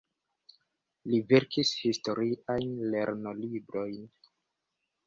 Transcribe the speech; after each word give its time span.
Li 1.11 1.19
verkis 1.33 1.75
historiajn 1.83 2.75
lernolibrojn. 2.97 4.05